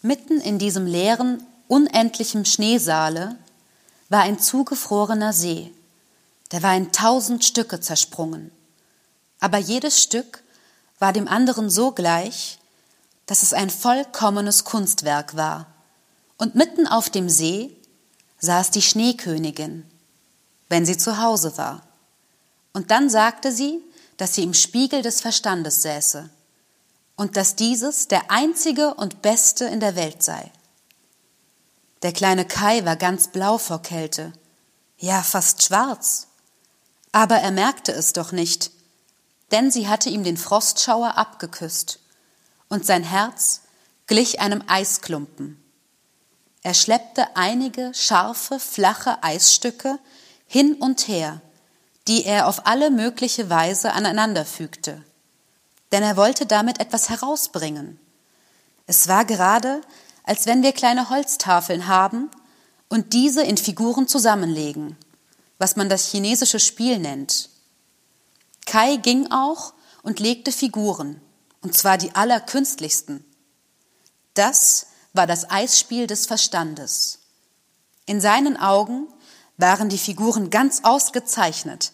Mitten 0.00 0.40
in 0.40 0.58
diesem 0.58 0.86
leeren, 0.86 1.44
unendlichen 1.68 2.44
Schneesaale 2.44 3.36
war 4.08 4.22
ein 4.22 4.40
zugefrorener 4.40 5.32
See. 5.32 5.70
Der 6.52 6.62
war 6.62 6.76
in 6.76 6.92
tausend 6.92 7.44
Stücke 7.44 7.80
zersprungen. 7.80 8.52
Aber 9.40 9.58
jedes 9.58 10.00
Stück 10.00 10.42
war 10.98 11.12
dem 11.12 11.26
anderen 11.26 11.68
so 11.68 11.92
gleich, 11.92 12.58
dass 13.26 13.42
es 13.42 13.52
ein 13.52 13.70
vollkommenes 13.70 14.64
Kunstwerk 14.64 15.36
war. 15.36 15.66
Und 16.36 16.54
mitten 16.54 16.86
auf 16.86 17.08
dem 17.10 17.28
See 17.28 17.76
saß 18.38 18.70
die 18.70 18.82
Schneekönigin, 18.82 19.84
wenn 20.68 20.84
sie 20.84 20.96
zu 20.96 21.18
Hause 21.18 21.56
war. 21.56 21.82
Und 22.72 22.90
dann 22.90 23.08
sagte 23.08 23.52
sie, 23.52 23.80
dass 24.16 24.34
sie 24.34 24.42
im 24.42 24.54
Spiegel 24.54 25.02
des 25.02 25.20
Verstandes 25.20 25.82
säße 25.82 26.28
und 27.16 27.36
dass 27.36 27.56
dieses 27.56 28.08
der 28.08 28.30
einzige 28.30 28.94
und 28.94 29.22
beste 29.22 29.64
in 29.64 29.80
der 29.80 29.96
Welt 29.96 30.22
sei. 30.22 30.50
Der 32.02 32.12
kleine 32.12 32.44
Kai 32.44 32.84
war 32.84 32.96
ganz 32.96 33.28
blau 33.28 33.58
vor 33.58 33.80
Kälte, 33.82 34.32
ja 34.98 35.22
fast 35.22 35.62
schwarz. 35.62 36.28
Aber 37.12 37.36
er 37.36 37.50
merkte 37.50 37.92
es 37.92 38.12
doch 38.12 38.32
nicht, 38.32 38.70
denn 39.50 39.70
sie 39.70 39.86
hatte 39.86 40.08
ihm 40.08 40.24
den 40.24 40.38
Frostschauer 40.38 41.16
abgeküsst, 41.16 42.00
und 42.68 42.86
sein 42.86 43.04
Herz 43.04 43.60
glich 44.06 44.40
einem 44.40 44.64
Eisklumpen. 44.66 45.62
Er 46.62 46.74
schleppte 46.74 47.36
einige 47.36 47.92
scharfe, 47.92 48.58
flache 48.58 49.22
Eisstücke 49.22 49.98
hin 50.46 50.74
und 50.74 51.06
her, 51.06 51.42
die 52.08 52.24
er 52.24 52.46
auf 52.46 52.66
alle 52.66 52.90
mögliche 52.90 53.50
Weise 53.50 53.92
aneinanderfügte. 53.92 55.04
Denn 55.92 56.02
er 56.02 56.16
wollte 56.16 56.46
damit 56.46 56.80
etwas 56.80 57.10
herausbringen. 57.10 58.00
Es 58.86 59.08
war 59.08 59.24
gerade, 59.24 59.82
als 60.24 60.46
wenn 60.46 60.62
wir 60.62 60.72
kleine 60.72 61.10
Holztafeln 61.10 61.88
haben 61.88 62.30
und 62.88 63.12
diese 63.12 63.42
in 63.42 63.56
Figuren 63.56 64.08
zusammenlegen, 64.08 64.96
was 65.58 65.76
man 65.76 65.88
das 65.88 66.10
chinesische 66.10 66.60
Spiel 66.60 66.98
nennt. 66.98 67.50
Kai 68.66 68.96
ging 68.96 69.30
auch 69.30 69.74
und 70.02 70.20
legte 70.20 70.52
Figuren, 70.52 71.20
und 71.60 71.76
zwar 71.76 71.98
die 71.98 72.14
allerkünstlichsten. 72.14 73.24
Das 74.34 74.86
war 75.12 75.26
das 75.26 75.50
Eisspiel 75.50 76.06
des 76.06 76.26
Verstandes. 76.26 77.20
In 78.06 78.20
seinen 78.20 78.56
Augen 78.56 79.08
waren 79.56 79.88
die 79.88 79.98
Figuren 79.98 80.50
ganz 80.50 80.80
ausgezeichnet 80.82 81.92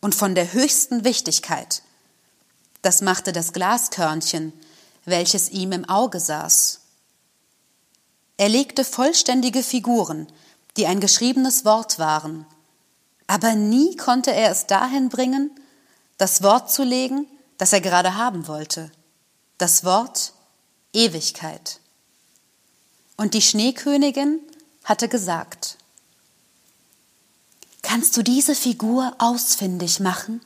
und 0.00 0.14
von 0.14 0.34
der 0.34 0.52
höchsten 0.52 1.04
Wichtigkeit. 1.04 1.82
Das 2.82 3.02
machte 3.02 3.32
das 3.32 3.52
Glaskörnchen, 3.52 4.52
welches 5.04 5.50
ihm 5.50 5.72
im 5.72 5.88
Auge 5.88 6.20
saß. 6.20 6.80
Er 8.36 8.48
legte 8.48 8.84
vollständige 8.84 9.62
Figuren, 9.62 10.26
die 10.76 10.86
ein 10.86 11.00
geschriebenes 11.00 11.64
Wort 11.64 11.98
waren, 11.98 12.46
aber 13.32 13.54
nie 13.54 13.96
konnte 13.96 14.30
er 14.30 14.50
es 14.50 14.66
dahin 14.66 15.08
bringen, 15.08 15.50
das 16.18 16.42
Wort 16.42 16.70
zu 16.70 16.84
legen, 16.84 17.26
das 17.56 17.72
er 17.72 17.80
gerade 17.80 18.14
haben 18.14 18.46
wollte. 18.46 18.92
Das 19.56 19.84
Wort 19.84 20.34
Ewigkeit. 20.92 21.80
Und 23.16 23.32
die 23.32 23.40
Schneekönigin 23.40 24.38
hatte 24.84 25.08
gesagt, 25.08 25.78
Kannst 27.80 28.18
du 28.18 28.22
diese 28.22 28.54
Figur 28.54 29.14
ausfindig 29.16 29.98
machen? 29.98 30.42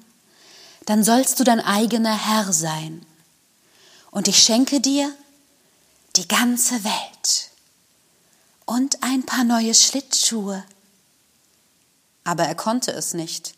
Dann 0.84 1.02
sollst 1.02 1.40
du 1.40 1.44
dein 1.44 1.60
eigener 1.60 2.16
Herr 2.16 2.52
sein. 2.52 3.04
Und 4.12 4.28
ich 4.28 4.38
schenke 4.38 4.80
dir 4.80 5.12
die 6.14 6.28
ganze 6.28 6.84
Welt 6.84 7.50
und 8.64 9.02
ein 9.02 9.26
paar 9.26 9.42
neue 9.42 9.74
Schlittschuhe. 9.74 10.64
Aber 12.26 12.42
er 12.44 12.56
konnte 12.56 12.90
es 12.90 13.14
nicht. 13.14 13.54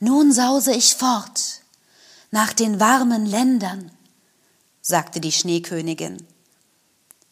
Nun 0.00 0.32
sause 0.32 0.72
ich 0.74 0.96
fort 0.96 1.60
nach 2.32 2.52
den 2.52 2.80
warmen 2.80 3.26
Ländern, 3.26 3.92
sagte 4.82 5.20
die 5.20 5.30
Schneekönigin. 5.30 6.26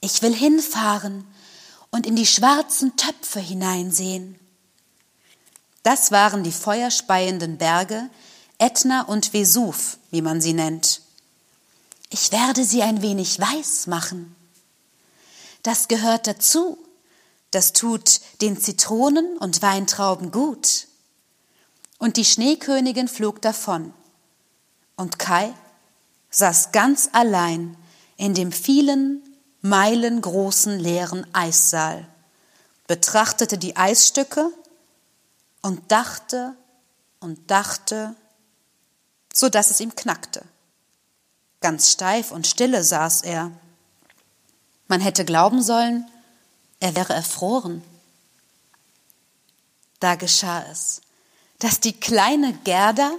Ich 0.01 0.23
will 0.23 0.33
hinfahren 0.33 1.27
und 1.91 2.07
in 2.07 2.15
die 2.15 2.27
schwarzen 2.27 2.97
Töpfe 2.97 3.41
hineinsehen. 3.41 4.39
Das 5.83 6.13
waren 6.13 6.45
die 6.45 6.53
feuerspeienden 6.53 7.59
Berge, 7.59 8.09
Ätna 8.59 9.03
und 9.03 9.35
Vesuv, 9.35 9.99
wie 10.13 10.23
man 10.23 10.41
sie 10.41 10.53
nennt. 10.53 11.03
Ich 12.11 12.31
werde 12.31 12.65
sie 12.65 12.83
ein 12.83 13.03
wenig 13.03 13.41
weiß 13.41 13.89
machen. 13.89 14.37
Das 15.65 15.89
gehört 15.89 16.29
dazu. 16.29 16.79
Das 17.53 17.73
tut 17.73 18.21
den 18.41 18.59
Zitronen 18.59 19.39
und 19.39 19.63
Weintrauben 19.63 20.33
gut. 20.33 20.89
Und 21.99 22.17
die 22.17 22.25
Schneekönigin 22.25 23.09
flog 23.09 23.41
davon. 23.41 23.95
Und 24.97 25.19
Kai 25.19 25.55
saß 26.31 26.73
ganz 26.73 27.11
allein 27.13 27.77
in 28.17 28.35
dem 28.35 28.53
vielen, 28.53 29.23
meilengroßen 29.61 30.79
leeren 30.79 31.27
Eissaal, 31.35 32.09
betrachtete 32.87 33.59
die 33.59 33.77
Eisstücke 33.77 34.51
und 35.61 35.93
dachte 35.93 36.57
und 37.21 37.51
dachte, 37.51 38.17
so 39.33 39.49
dass 39.49 39.71
es 39.71 39.81
ihm 39.81 39.95
knackte. 39.95 40.43
Ganz 41.61 41.93
steif 41.93 42.33
und 42.33 42.47
stille 42.47 42.83
saß 42.83 43.23
er. 43.23 43.53
Man 44.89 45.01
hätte 45.01 45.25
glauben 45.25 45.63
sollen, 45.63 46.07
er 46.83 46.95
wäre 46.97 47.15
erfroren. 47.15 47.83
Da 50.01 50.17
geschah 50.17 50.65
es, 50.71 51.01
dass 51.59 51.81
die 51.81 51.93
kleine 51.93 52.53
Gerda 52.65 53.13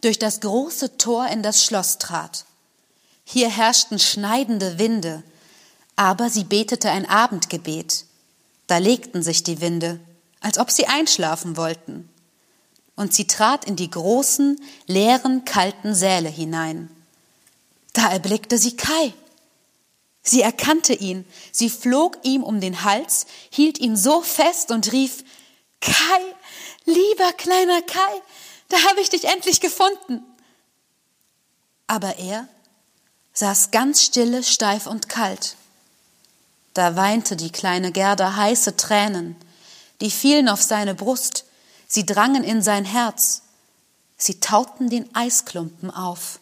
durch 0.00 0.18
das 0.18 0.40
große 0.40 0.96
Tor 0.98 1.26
in 1.26 1.42
das 1.42 1.64
Schloss 1.64 1.98
trat. 1.98 2.44
Hier 3.24 3.50
herrschten 3.50 3.98
schneidende 3.98 4.78
Winde, 4.78 5.22
aber 5.96 6.30
sie 6.30 6.44
betete 6.44 6.90
ein 6.90 7.06
Abendgebet. 7.06 8.04
Da 8.68 8.78
legten 8.78 9.22
sich 9.22 9.42
die 9.42 9.60
Winde 9.60 10.00
als 10.40 10.58
ob 10.58 10.70
sie 10.70 10.86
einschlafen 10.86 11.56
wollten. 11.56 12.08
Und 12.96 13.14
sie 13.14 13.26
trat 13.26 13.64
in 13.64 13.76
die 13.76 13.90
großen, 13.90 14.60
leeren, 14.86 15.44
kalten 15.44 15.94
Säle 15.94 16.28
hinein. 16.28 16.90
Da 17.92 18.10
erblickte 18.10 18.58
sie 18.58 18.76
Kai. 18.76 19.14
Sie 20.22 20.42
erkannte 20.42 20.92
ihn, 20.92 21.24
sie 21.52 21.70
flog 21.70 22.18
ihm 22.22 22.42
um 22.42 22.60
den 22.60 22.84
Hals, 22.84 23.26
hielt 23.50 23.78
ihn 23.78 23.96
so 23.96 24.20
fest 24.20 24.70
und 24.70 24.92
rief 24.92 25.24
Kai, 25.80 26.34
lieber 26.84 27.32
kleiner 27.32 27.80
Kai, 27.82 28.22
da 28.68 28.76
habe 28.88 29.00
ich 29.00 29.10
dich 29.10 29.24
endlich 29.24 29.60
gefunden. 29.60 30.22
Aber 31.86 32.18
er 32.18 32.48
saß 33.32 33.70
ganz 33.70 34.02
stille, 34.02 34.42
steif 34.42 34.86
und 34.86 35.08
kalt. 35.08 35.56
Da 36.74 36.96
weinte 36.96 37.36
die 37.36 37.50
kleine 37.50 37.92
Gerda 37.92 38.36
heiße 38.36 38.76
Tränen, 38.76 39.36
die 40.00 40.10
fielen 40.10 40.48
auf 40.48 40.62
seine 40.62 40.94
Brust, 40.94 41.44
sie 41.86 42.04
drangen 42.04 42.44
in 42.44 42.62
sein 42.62 42.84
Herz, 42.84 43.42
sie 44.16 44.40
tauten 44.40 44.90
den 44.90 45.14
Eisklumpen 45.14 45.90
auf 45.90 46.40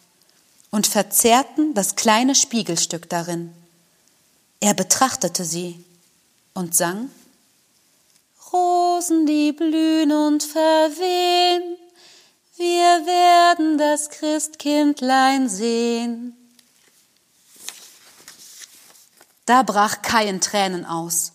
und 0.69 0.85
verzehrten 0.85 1.73
das 1.73 1.95
kleine 1.95 2.35
Spiegelstück 2.35 3.09
darin. 3.09 3.53
Er 4.59 4.73
betrachtete 4.73 5.45
sie 5.45 5.83
und 6.53 6.75
sang 6.75 7.09
Rosen, 8.51 9.25
die 9.25 9.51
blühen 9.51 10.11
und 10.11 10.43
verwehen, 10.43 11.77
wir 12.55 13.05
werden 13.05 13.77
das 13.77 14.09
Christkindlein 14.09 15.47
sehen. 15.47 16.35
Da 19.45 19.61
brach 19.61 20.01
Kai 20.01 20.27
in 20.27 20.41
Tränen 20.41 20.85
aus. 20.85 21.33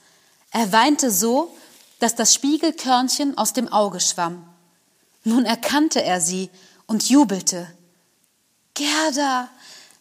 Er 0.50 0.72
weinte 0.72 1.12
so, 1.12 1.56
dass 2.00 2.16
das 2.16 2.34
Spiegelkörnchen 2.34 3.38
aus 3.38 3.52
dem 3.52 3.68
Auge 3.68 4.00
schwamm. 4.00 4.44
Nun 5.22 5.44
erkannte 5.44 6.02
er 6.02 6.20
sie 6.20 6.50
und 6.86 7.08
jubelte. 7.08 7.72
Gerda, 8.74 9.48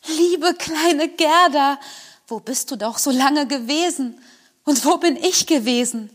liebe 0.08 0.56
kleine 0.56 1.08
Gerda, 1.08 1.80
wo 2.32 2.40
bist 2.40 2.72
du 2.72 2.78
doch 2.78 2.98
so 2.98 3.12
lange 3.12 3.46
gewesen? 3.46 4.18
Und 4.64 4.86
wo 4.86 4.98
bin 4.98 5.18
ich 5.18 5.46
gewesen? 5.48 6.10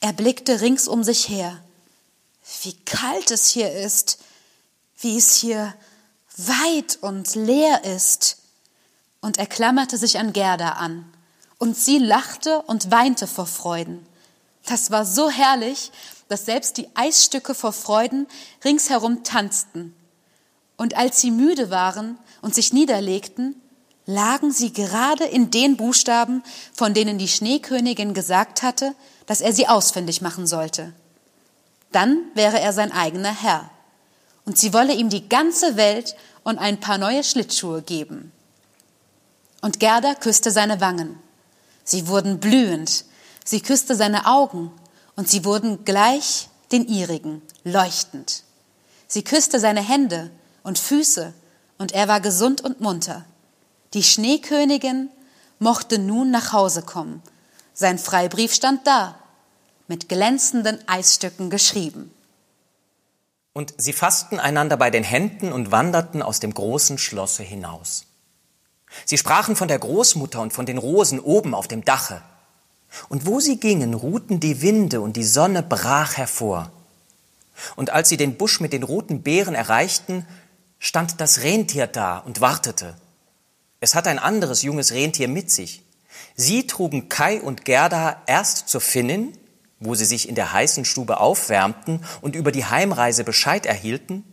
Er 0.00 0.12
blickte 0.12 0.60
rings 0.60 0.88
um 0.88 1.04
sich 1.04 1.28
her. 1.28 1.62
Wie 2.62 2.74
kalt 2.84 3.30
es 3.30 3.48
hier 3.48 3.72
ist, 3.72 4.18
wie 4.98 5.16
es 5.16 5.34
hier 5.34 5.74
weit 6.36 6.98
und 7.00 7.34
leer 7.34 7.84
ist. 7.84 8.38
Und 9.20 9.38
er 9.38 9.46
klammerte 9.46 9.96
sich 9.96 10.18
an 10.18 10.32
Gerda 10.32 10.70
an, 10.72 11.12
und 11.58 11.76
sie 11.76 11.98
lachte 11.98 12.62
und 12.62 12.90
weinte 12.90 13.26
vor 13.26 13.46
Freuden. 13.46 14.06
Das 14.66 14.90
war 14.90 15.04
so 15.04 15.28
herrlich, 15.28 15.90
dass 16.28 16.46
selbst 16.46 16.76
die 16.76 16.88
Eisstücke 16.94 17.54
vor 17.54 17.72
Freuden 17.72 18.26
ringsherum 18.64 19.24
tanzten. 19.24 19.94
Und 20.76 20.96
als 20.96 21.20
sie 21.20 21.32
müde 21.32 21.70
waren 21.70 22.16
und 22.42 22.54
sich 22.54 22.72
niederlegten, 22.72 23.60
lagen 24.08 24.50
sie 24.52 24.72
gerade 24.72 25.24
in 25.24 25.50
den 25.50 25.76
Buchstaben, 25.76 26.42
von 26.72 26.94
denen 26.94 27.18
die 27.18 27.28
Schneekönigin 27.28 28.14
gesagt 28.14 28.62
hatte, 28.62 28.94
dass 29.26 29.42
er 29.42 29.52
sie 29.52 29.68
ausfindig 29.68 30.22
machen 30.22 30.46
sollte. 30.46 30.94
Dann 31.92 32.22
wäre 32.34 32.58
er 32.58 32.72
sein 32.72 32.90
eigener 32.90 33.34
Herr. 33.34 33.70
Und 34.46 34.56
sie 34.56 34.72
wolle 34.72 34.94
ihm 34.94 35.10
die 35.10 35.28
ganze 35.28 35.76
Welt 35.76 36.16
und 36.42 36.56
ein 36.56 36.80
paar 36.80 36.96
neue 36.96 37.22
Schlittschuhe 37.22 37.82
geben. 37.82 38.32
Und 39.60 39.78
Gerda 39.78 40.14
küsste 40.14 40.50
seine 40.50 40.80
Wangen. 40.80 41.18
Sie 41.84 42.08
wurden 42.08 42.40
blühend. 42.40 43.04
Sie 43.44 43.60
küsste 43.60 43.94
seine 43.94 44.24
Augen 44.24 44.72
und 45.16 45.28
sie 45.28 45.44
wurden 45.44 45.84
gleich 45.84 46.48
den 46.72 46.88
ihrigen, 46.88 47.42
leuchtend. 47.62 48.44
Sie 49.06 49.22
küsste 49.22 49.60
seine 49.60 49.82
Hände 49.82 50.30
und 50.62 50.78
Füße 50.78 51.34
und 51.76 51.92
er 51.92 52.08
war 52.08 52.20
gesund 52.20 52.62
und 52.62 52.80
munter. 52.80 53.26
Die 53.94 54.02
Schneekönigin 54.02 55.10
mochte 55.58 55.98
nun 55.98 56.30
nach 56.30 56.52
Hause 56.52 56.82
kommen. 56.82 57.22
Sein 57.74 57.98
Freibrief 57.98 58.52
stand 58.52 58.86
da, 58.86 59.18
mit 59.86 60.08
glänzenden 60.08 60.78
Eisstücken 60.86 61.48
geschrieben. 61.48 62.12
Und 63.54 63.74
sie 63.78 63.92
fassten 63.92 64.38
einander 64.38 64.76
bei 64.76 64.90
den 64.90 65.02
Händen 65.02 65.52
und 65.52 65.72
wanderten 65.72 66.22
aus 66.22 66.38
dem 66.38 66.54
großen 66.54 66.98
Schlosse 66.98 67.42
hinaus. 67.42 68.04
Sie 69.04 69.18
sprachen 69.18 69.56
von 69.56 69.68
der 69.68 69.78
Großmutter 69.78 70.40
und 70.40 70.52
von 70.52 70.66
den 70.66 70.78
Rosen 70.78 71.18
oben 71.20 71.54
auf 71.54 71.68
dem 71.68 71.84
Dache. 71.84 72.22
Und 73.08 73.26
wo 73.26 73.40
sie 73.40 73.58
gingen, 73.58 73.94
ruhten 73.94 74.40
die 74.40 74.62
Winde 74.62 75.00
und 75.00 75.16
die 75.16 75.24
Sonne 75.24 75.62
brach 75.62 76.16
hervor. 76.16 76.70
Und 77.76 77.90
als 77.90 78.08
sie 78.08 78.16
den 78.16 78.36
Busch 78.36 78.60
mit 78.60 78.72
den 78.72 78.82
roten 78.82 79.22
Beeren 79.22 79.54
erreichten, 79.54 80.26
stand 80.78 81.20
das 81.20 81.42
Rentier 81.42 81.86
da 81.86 82.18
und 82.18 82.40
wartete. 82.40 82.96
Es 83.80 83.94
hatte 83.94 84.10
ein 84.10 84.18
anderes 84.18 84.62
junges 84.62 84.92
Rentier 84.92 85.28
mit 85.28 85.50
sich. 85.50 85.82
Sie 86.34 86.66
trugen 86.66 87.08
Kai 87.08 87.40
und 87.40 87.64
Gerda 87.64 88.22
erst 88.26 88.68
zur 88.68 88.80
Finnin, 88.80 89.36
wo 89.80 89.94
sie 89.94 90.04
sich 90.04 90.28
in 90.28 90.34
der 90.34 90.52
heißen 90.52 90.84
Stube 90.84 91.20
aufwärmten 91.20 92.04
und 92.20 92.34
über 92.34 92.50
die 92.50 92.64
Heimreise 92.64 93.24
Bescheid 93.24 93.66
erhielten, 93.66 94.24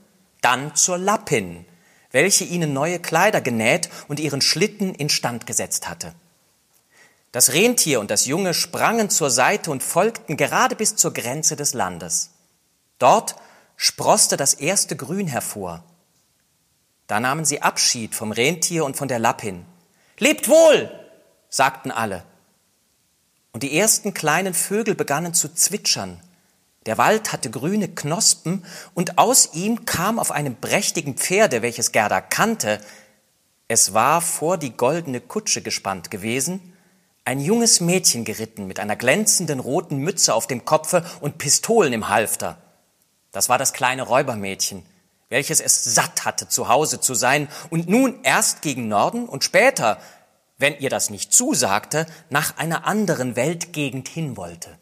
dann 0.41 0.75
zur 0.75 0.97
Lappin, 0.97 1.65
welche 2.11 2.43
ihnen 2.43 2.73
neue 2.73 2.99
Kleider 2.99 3.41
genäht 3.41 3.89
und 4.07 4.19
ihren 4.19 4.41
Schlitten 4.41 4.95
instand 4.95 5.45
gesetzt 5.45 5.87
hatte. 5.87 6.13
Das 7.31 7.51
Rentier 7.53 7.99
und 7.99 8.09
das 8.09 8.25
Junge 8.25 8.53
sprangen 8.53 9.09
zur 9.09 9.29
Seite 9.29 9.69
und 9.69 9.83
folgten 9.83 10.37
gerade 10.37 10.75
bis 10.75 10.95
zur 10.95 11.13
Grenze 11.13 11.55
des 11.55 11.73
Landes. 11.73 12.31
Dort 12.97 13.35
sproßte 13.75 14.37
das 14.37 14.53
erste 14.53 14.95
Grün 14.95 15.27
hervor. 15.27 15.83
Da 17.07 17.19
nahmen 17.19 17.45
sie 17.45 17.61
Abschied 17.61 18.15
vom 18.15 18.31
Rentier 18.31 18.85
und 18.85 18.97
von 18.97 19.07
der 19.07 19.19
Lappin. 19.19 19.65
Lebt 20.17 20.49
wohl, 20.49 20.89
sagten 21.49 21.91
alle. 21.91 22.23
Und 23.51 23.63
die 23.63 23.77
ersten 23.77 24.13
kleinen 24.13 24.53
Vögel 24.53 24.95
begannen 24.95 25.33
zu 25.33 25.53
zwitschern. 25.53 26.19
Der 26.85 26.97
Wald 26.97 27.31
hatte 27.31 27.49
grüne 27.49 27.87
Knospen, 27.87 28.65
und 28.93 29.17
aus 29.17 29.53
ihm 29.53 29.85
kam 29.85 30.19
auf 30.19 30.31
einem 30.31 30.55
prächtigen 30.55 31.15
Pferde, 31.15 31.61
welches 31.61 31.91
Gerda 31.91 32.21
kannte, 32.21 32.79
es 33.67 33.95
war 33.95 34.21
vor 34.21 34.57
die 34.57 34.77
goldene 34.77 35.19
Kutsche 35.19 35.63
gespannt 35.63 36.11
gewesen, 36.11 36.73
ein 37.23 37.39
junges 37.39 37.81
Mädchen 37.81 38.23
geritten 38.23 38.67
mit 38.67 38.79
einer 38.79 38.95
glänzenden 38.95 39.59
roten 39.59 39.97
Mütze 39.97 40.35
auf 40.35 40.45
dem 40.45 40.65
Kopfe 40.65 41.03
und 41.19 41.39
Pistolen 41.39 41.91
im 41.91 42.09
Halfter. 42.09 42.59
Das 43.31 43.49
war 43.49 43.57
das 43.57 43.73
kleine 43.73 44.03
Räubermädchen, 44.03 44.85
welches 45.29 45.59
es 45.59 45.83
satt 45.83 46.25
hatte, 46.25 46.47
zu 46.47 46.67
Hause 46.67 46.99
zu 46.99 47.15
sein 47.15 47.47
und 47.69 47.89
nun 47.89 48.23
erst 48.23 48.61
gegen 48.61 48.87
Norden 48.87 49.27
und 49.27 49.43
später, 49.43 49.99
wenn 50.57 50.77
ihr 50.79 50.89
das 50.89 51.09
nicht 51.09 51.33
zusagte, 51.33 52.05
nach 52.29 52.57
einer 52.57 52.85
anderen 52.85 53.35
Weltgegend 53.35 54.07
hin 54.07 54.37
wollte. 54.37 54.77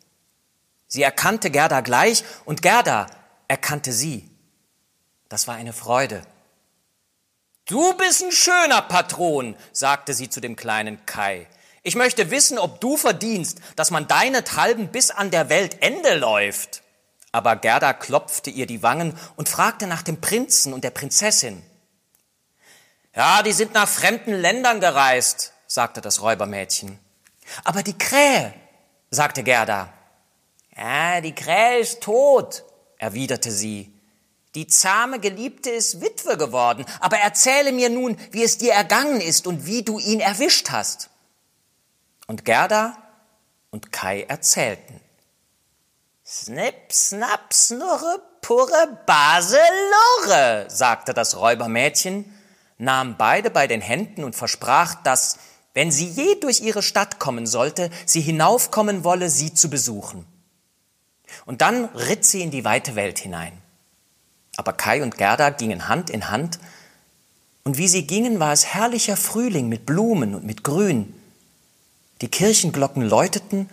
Sie 0.88 1.02
erkannte 1.02 1.50
Gerda 1.50 1.82
gleich 1.82 2.24
und 2.46 2.62
Gerda 2.62 3.08
erkannte 3.48 3.92
sie. 3.92 4.30
Das 5.30 5.48
war 5.48 5.56
eine 5.56 5.74
Freude. 5.74 6.22
Du 7.66 7.94
bist 7.96 8.22
ein 8.22 8.32
schöner 8.32 8.82
Patron, 8.82 9.56
sagte 9.72 10.14
sie 10.14 10.30
zu 10.30 10.42
dem 10.42 10.56
kleinen 10.56 11.06
Kai. 11.06 11.48
Ich 11.82 11.96
möchte 11.96 12.30
wissen, 12.30 12.60
ob 12.60 12.80
du 12.80 12.98
verdienst, 12.98 13.60
dass 13.76 13.90
man 13.90 14.08
deinethalben 14.08 14.90
bis 14.90 15.12
an 15.12 15.32
der 15.32 15.50
Weltende 15.50 16.16
läuft. 16.16 16.83
Aber 17.34 17.56
Gerda 17.56 17.94
klopfte 17.94 18.52
ihr 18.52 18.68
die 18.68 18.84
Wangen 18.84 19.18
und 19.36 19.50
fragte 19.50 19.88
nach 19.88 20.04
dem 20.04 20.22
Prinzen 20.22 20.72
und 20.72 20.84
der 20.84 20.92
Prinzessin. 20.92 21.64
Ja, 23.16 23.42
die 23.42 23.54
sind 23.54 23.74
nach 23.74 23.90
fremden 23.90 24.34
Ländern 24.34 24.80
gereist, 24.80 25.52
sagte 25.66 26.00
das 26.00 26.22
Räubermädchen. 26.22 27.00
Aber 27.64 27.82
die 27.82 27.98
Krähe, 27.98 28.54
sagte 29.10 29.42
Gerda. 29.42 29.92
Ja, 30.78 31.22
die 31.22 31.34
Krähe 31.34 31.80
ist 31.80 32.02
tot, 32.02 32.64
erwiderte 33.00 33.52
sie. 33.52 33.92
Die 34.54 34.68
zahme 34.68 35.20
Geliebte 35.20 35.72
ist 35.72 36.02
Witwe 36.02 36.38
geworden, 36.38 36.86
aber 37.00 37.18
erzähle 37.18 37.72
mir 37.72 37.90
nun, 37.90 38.16
wie 38.30 38.44
es 38.44 38.60
dir 38.60 38.74
ergangen 38.74 39.22
ist 39.22 39.48
und 39.48 39.66
wie 39.66 39.82
du 39.82 39.98
ihn 39.98 40.20
erwischt 40.20 40.70
hast. 40.70 41.10
Und 42.28 42.46
Gerda 42.46 42.96
und 43.72 43.92
Kai 43.92 44.22
erzählten. 44.22 45.03
Snip, 46.36 46.92
snap, 46.92 47.54
snurre, 47.54 48.20
purre, 48.42 48.98
baselurre, 49.06 50.66
sagte 50.68 51.14
das 51.14 51.38
Räubermädchen, 51.38 52.26
nahm 52.80 53.18
beide 53.18 53.52
bei 53.52 53.68
den 53.68 53.82
Händen 53.82 54.24
und 54.24 54.36
versprach, 54.36 54.96
dass, 55.04 55.38
wenn 55.76 55.92
sie 55.92 56.08
je 56.08 56.40
durch 56.40 56.62
ihre 56.62 56.82
Stadt 56.82 57.20
kommen 57.20 57.46
sollte, 57.46 57.92
sie 58.08 58.22
hinaufkommen 58.22 59.04
wolle, 59.04 59.30
sie 59.30 59.54
zu 59.54 59.70
besuchen. 59.70 60.26
Und 61.46 61.62
dann 61.62 61.86
ritt 61.86 62.26
sie 62.26 62.42
in 62.42 62.50
die 62.50 62.66
weite 62.66 62.96
Welt 62.96 63.20
hinein. 63.20 63.56
Aber 64.58 64.74
Kai 64.74 65.04
und 65.04 65.20
Gerda 65.20 65.52
gingen 65.52 65.88
Hand 65.88 66.10
in 66.10 66.32
Hand, 66.32 66.58
und 67.64 67.78
wie 67.78 67.88
sie 67.88 68.08
gingen, 68.08 68.40
war 68.40 68.54
es 68.54 68.66
herrlicher 68.66 69.18
Frühling 69.18 69.70
mit 69.70 69.86
Blumen 69.86 70.34
und 70.34 70.46
mit 70.46 70.64
Grün. 70.64 71.14
Die 72.22 72.28
Kirchenglocken 72.28 73.04
läuteten, 73.04 73.70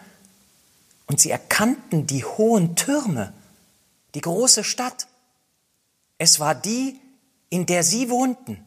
und 1.11 1.19
sie 1.19 1.33
erkannten 1.33 2.07
die 2.07 2.25
hohen 2.25 2.77
Türme, 2.77 3.33
die 4.15 4.21
große 4.21 4.63
Stadt. 4.63 5.09
Es 6.19 6.39
war 6.39 6.55
die, 6.55 7.01
in 7.49 7.67
der 7.67 7.83
sie 7.83 8.11
wohnten. 8.11 8.65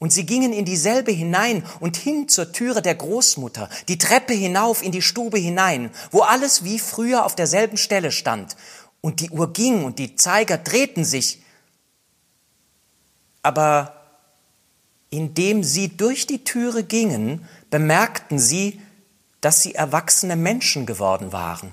Und 0.00 0.12
sie 0.12 0.26
gingen 0.26 0.52
in 0.52 0.64
dieselbe 0.64 1.12
hinein 1.12 1.64
und 1.78 1.96
hin 1.96 2.26
zur 2.26 2.50
Türe 2.50 2.82
der 2.82 2.96
Großmutter, 2.96 3.68
die 3.86 3.96
Treppe 3.96 4.32
hinauf 4.32 4.82
in 4.82 4.90
die 4.90 5.02
Stube 5.02 5.38
hinein, 5.38 5.92
wo 6.10 6.22
alles 6.22 6.64
wie 6.64 6.80
früher 6.80 7.24
auf 7.24 7.36
derselben 7.36 7.76
Stelle 7.76 8.10
stand. 8.10 8.56
Und 9.00 9.20
die 9.20 9.30
Uhr 9.30 9.52
ging 9.52 9.84
und 9.84 10.00
die 10.00 10.16
Zeiger 10.16 10.58
drehten 10.58 11.04
sich. 11.04 11.44
Aber 13.40 13.94
indem 15.10 15.62
sie 15.62 15.96
durch 15.96 16.26
die 16.26 16.42
Türe 16.42 16.82
gingen, 16.82 17.46
bemerkten 17.70 18.40
sie, 18.40 18.80
dass 19.40 19.62
sie 19.62 19.74
erwachsene 19.74 20.36
Menschen 20.36 20.86
geworden 20.86 21.32
waren. 21.32 21.72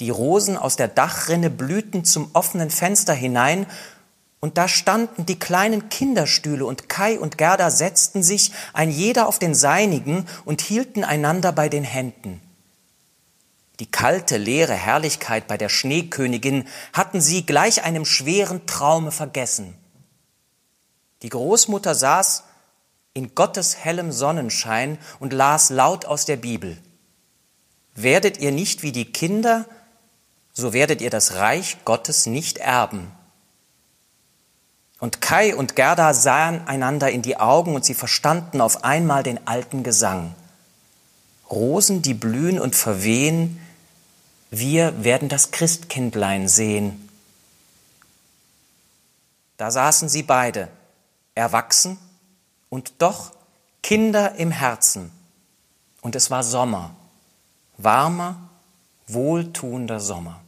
Die 0.00 0.10
Rosen 0.10 0.56
aus 0.56 0.76
der 0.76 0.88
Dachrinne 0.88 1.50
blühten 1.50 2.04
zum 2.04 2.30
offenen 2.32 2.70
Fenster 2.70 3.14
hinein, 3.14 3.66
und 4.40 4.56
da 4.56 4.68
standen 4.68 5.26
die 5.26 5.38
kleinen 5.38 5.88
Kinderstühle, 5.88 6.64
und 6.64 6.88
Kai 6.88 7.18
und 7.18 7.38
Gerda 7.38 7.70
setzten 7.70 8.22
sich, 8.22 8.52
ein 8.72 8.90
jeder 8.90 9.26
auf 9.26 9.40
den 9.40 9.54
seinigen, 9.54 10.26
und 10.44 10.60
hielten 10.60 11.02
einander 11.02 11.50
bei 11.50 11.68
den 11.68 11.82
Händen. 11.82 12.40
Die 13.80 13.90
kalte, 13.90 14.36
leere 14.38 14.74
Herrlichkeit 14.74 15.46
bei 15.46 15.56
der 15.56 15.68
Schneekönigin 15.68 16.66
hatten 16.92 17.20
sie 17.20 17.46
gleich 17.46 17.84
einem 17.84 18.04
schweren 18.04 18.66
Traume 18.66 19.12
vergessen. 19.12 19.74
Die 21.22 21.28
Großmutter 21.28 21.94
saß 21.94 22.44
in 23.18 23.34
Gottes 23.34 23.76
hellem 23.76 24.12
Sonnenschein 24.12 24.96
und 25.18 25.32
las 25.32 25.70
laut 25.70 26.04
aus 26.04 26.24
der 26.24 26.36
Bibel. 26.36 26.78
Werdet 27.96 28.38
ihr 28.38 28.52
nicht 28.52 28.84
wie 28.84 28.92
die 28.92 29.12
Kinder, 29.12 29.66
so 30.52 30.72
werdet 30.72 31.00
ihr 31.00 31.10
das 31.10 31.34
Reich 31.34 31.78
Gottes 31.84 32.26
nicht 32.26 32.58
erben. 32.58 33.10
Und 35.00 35.20
Kai 35.20 35.56
und 35.56 35.74
Gerda 35.74 36.14
sahen 36.14 36.66
einander 36.68 37.10
in 37.10 37.22
die 37.22 37.36
Augen 37.36 37.74
und 37.74 37.84
sie 37.84 37.94
verstanden 37.94 38.60
auf 38.60 38.84
einmal 38.84 39.24
den 39.24 39.48
alten 39.48 39.82
Gesang. 39.82 40.36
Rosen, 41.50 42.02
die 42.02 42.14
blühen 42.14 42.60
und 42.60 42.76
verwehen, 42.76 43.60
wir 44.52 45.02
werden 45.02 45.28
das 45.28 45.50
Christkindlein 45.50 46.46
sehen. 46.46 47.08
Da 49.56 49.72
saßen 49.72 50.08
sie 50.08 50.22
beide, 50.22 50.68
erwachsen 51.34 51.98
und 52.68 53.00
doch 53.02 53.32
Kinder 53.82 54.34
im 54.36 54.50
Herzen. 54.50 55.10
Und 56.02 56.14
es 56.16 56.30
war 56.30 56.42
Sommer, 56.42 56.94
warmer, 57.76 58.36
wohltuender 59.06 60.00
Sommer. 60.00 60.40